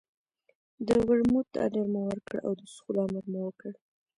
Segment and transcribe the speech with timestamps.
[0.87, 3.73] د ورموت اډر مو ورکړ او د څښلو امر مو وکړ.